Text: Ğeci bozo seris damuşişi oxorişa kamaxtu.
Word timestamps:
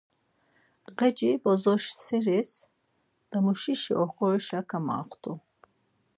Ğeci 0.97 1.29
bozo 1.43 1.73
seris 2.01 2.51
damuşişi 3.31 3.93
oxorişa 4.03 4.59
kamaxtu. 4.69 5.31